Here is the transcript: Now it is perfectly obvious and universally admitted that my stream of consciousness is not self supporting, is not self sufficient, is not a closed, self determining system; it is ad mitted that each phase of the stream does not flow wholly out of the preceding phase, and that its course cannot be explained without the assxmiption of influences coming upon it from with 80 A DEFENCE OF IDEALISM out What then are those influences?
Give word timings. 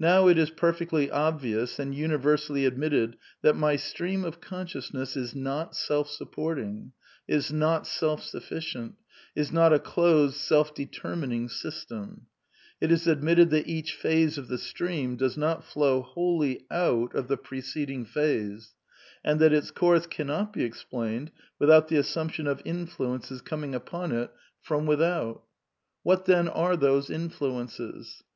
Now 0.00 0.26
it 0.26 0.36
is 0.36 0.50
perfectly 0.50 1.12
obvious 1.12 1.78
and 1.78 1.94
universally 1.94 2.64
admitted 2.66 3.16
that 3.42 3.54
my 3.54 3.76
stream 3.76 4.24
of 4.24 4.40
consciousness 4.40 5.16
is 5.16 5.32
not 5.32 5.76
self 5.76 6.10
supporting, 6.10 6.90
is 7.28 7.52
not 7.52 7.86
self 7.86 8.20
sufficient, 8.20 8.96
is 9.36 9.52
not 9.52 9.72
a 9.72 9.78
closed, 9.78 10.34
self 10.38 10.74
determining 10.74 11.48
system; 11.48 12.26
it 12.80 12.90
is 12.90 13.06
ad 13.06 13.22
mitted 13.22 13.50
that 13.50 13.68
each 13.68 13.94
phase 13.94 14.36
of 14.38 14.48
the 14.48 14.58
stream 14.58 15.14
does 15.14 15.36
not 15.36 15.62
flow 15.62 16.02
wholly 16.02 16.66
out 16.68 17.14
of 17.14 17.28
the 17.28 17.36
preceding 17.36 18.04
phase, 18.04 18.74
and 19.24 19.38
that 19.38 19.52
its 19.52 19.70
course 19.70 20.08
cannot 20.08 20.52
be 20.52 20.64
explained 20.64 21.30
without 21.60 21.86
the 21.86 21.96
assxmiption 21.96 22.48
of 22.48 22.60
influences 22.64 23.40
coming 23.40 23.76
upon 23.76 24.10
it 24.10 24.32
from 24.60 24.84
with 24.84 25.00
80 25.00 25.04
A 25.04 25.06
DEFENCE 25.06 25.22
OF 25.22 25.26
IDEALISM 25.26 25.42
out 25.46 25.48
What 26.02 26.24
then 26.26 26.48
are 26.48 26.76
those 26.76 27.08
influences? 27.08 28.24